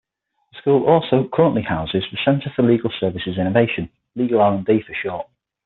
The 0.53 0.57
school 0.57 0.85
also 0.87 1.27
currently 1.31 1.61
houses 1.61 2.03
the 2.11 2.17
Center 2.25 2.51
for 2.55 2.63
Legal 2.63 2.89
Services 2.99 3.37
Innovation--LegalRnD 3.37 4.83
for 4.83 4.95
short. 4.95 5.27